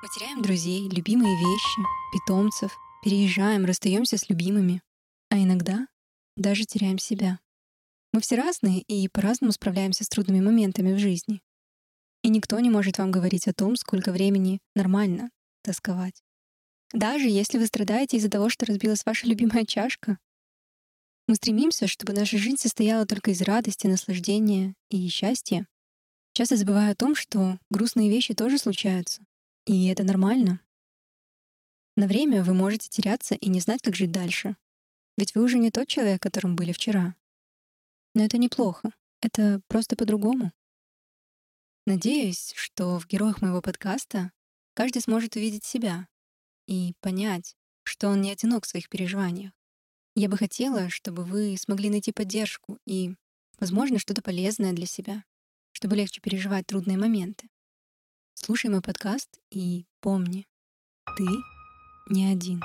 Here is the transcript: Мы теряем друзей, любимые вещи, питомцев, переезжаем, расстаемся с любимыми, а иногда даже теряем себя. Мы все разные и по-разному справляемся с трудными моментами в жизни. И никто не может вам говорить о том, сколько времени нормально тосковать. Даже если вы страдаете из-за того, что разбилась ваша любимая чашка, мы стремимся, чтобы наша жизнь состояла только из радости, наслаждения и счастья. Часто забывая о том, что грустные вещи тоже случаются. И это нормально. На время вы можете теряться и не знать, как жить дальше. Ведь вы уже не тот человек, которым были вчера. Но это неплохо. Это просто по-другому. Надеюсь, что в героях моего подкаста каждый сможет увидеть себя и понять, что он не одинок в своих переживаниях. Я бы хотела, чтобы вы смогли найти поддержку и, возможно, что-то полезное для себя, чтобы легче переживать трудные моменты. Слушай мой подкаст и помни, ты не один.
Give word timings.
Мы 0.00 0.08
теряем 0.14 0.42
друзей, 0.42 0.88
любимые 0.88 1.36
вещи, 1.36 1.82
питомцев, 2.12 2.70
переезжаем, 3.02 3.64
расстаемся 3.64 4.16
с 4.16 4.28
любимыми, 4.28 4.80
а 5.28 5.38
иногда 5.38 5.88
даже 6.36 6.66
теряем 6.66 6.98
себя. 6.98 7.40
Мы 8.12 8.20
все 8.20 8.36
разные 8.36 8.80
и 8.82 9.08
по-разному 9.08 9.50
справляемся 9.50 10.04
с 10.04 10.08
трудными 10.08 10.40
моментами 10.40 10.94
в 10.94 11.00
жизни. 11.00 11.42
И 12.22 12.28
никто 12.28 12.60
не 12.60 12.70
может 12.70 12.98
вам 12.98 13.10
говорить 13.10 13.48
о 13.48 13.52
том, 13.52 13.74
сколько 13.74 14.12
времени 14.12 14.60
нормально 14.76 15.32
тосковать. 15.62 16.22
Даже 16.92 17.28
если 17.28 17.58
вы 17.58 17.66
страдаете 17.66 18.18
из-за 18.18 18.30
того, 18.30 18.50
что 18.50 18.66
разбилась 18.66 19.04
ваша 19.04 19.26
любимая 19.26 19.66
чашка, 19.66 20.18
мы 21.26 21.34
стремимся, 21.34 21.88
чтобы 21.88 22.12
наша 22.12 22.38
жизнь 22.38 22.56
состояла 22.56 23.04
только 23.04 23.32
из 23.32 23.42
радости, 23.42 23.88
наслаждения 23.88 24.76
и 24.90 25.08
счастья. 25.08 25.66
Часто 26.34 26.56
забывая 26.56 26.92
о 26.92 26.96
том, 26.96 27.16
что 27.16 27.58
грустные 27.68 28.08
вещи 28.08 28.32
тоже 28.32 28.58
случаются. 28.58 29.24
И 29.68 29.88
это 29.88 30.02
нормально. 30.02 30.62
На 31.94 32.06
время 32.06 32.42
вы 32.42 32.54
можете 32.54 32.88
теряться 32.88 33.34
и 33.34 33.50
не 33.50 33.60
знать, 33.60 33.82
как 33.82 33.94
жить 33.94 34.10
дальше. 34.10 34.56
Ведь 35.18 35.34
вы 35.34 35.42
уже 35.42 35.58
не 35.58 35.70
тот 35.70 35.88
человек, 35.88 36.22
которым 36.22 36.56
были 36.56 36.72
вчера. 36.72 37.14
Но 38.14 38.24
это 38.24 38.38
неплохо. 38.38 38.94
Это 39.20 39.60
просто 39.68 39.94
по-другому. 39.94 40.54
Надеюсь, 41.84 42.54
что 42.56 42.98
в 42.98 43.06
героях 43.06 43.42
моего 43.42 43.60
подкаста 43.60 44.32
каждый 44.72 45.02
сможет 45.02 45.36
увидеть 45.36 45.64
себя 45.64 46.08
и 46.66 46.94
понять, 47.00 47.54
что 47.82 48.08
он 48.08 48.22
не 48.22 48.30
одинок 48.32 48.64
в 48.64 48.68
своих 48.68 48.88
переживаниях. 48.88 49.52
Я 50.14 50.30
бы 50.30 50.38
хотела, 50.38 50.88
чтобы 50.88 51.24
вы 51.24 51.58
смогли 51.58 51.90
найти 51.90 52.10
поддержку 52.10 52.78
и, 52.86 53.16
возможно, 53.60 53.98
что-то 53.98 54.22
полезное 54.22 54.72
для 54.72 54.86
себя, 54.86 55.24
чтобы 55.72 55.94
легче 55.96 56.22
переживать 56.22 56.66
трудные 56.66 56.96
моменты. 56.96 57.50
Слушай 58.48 58.70
мой 58.70 58.80
подкаст 58.80 59.28
и 59.50 59.84
помни, 60.00 60.46
ты 61.18 61.26
не 62.08 62.32
один. 62.32 62.62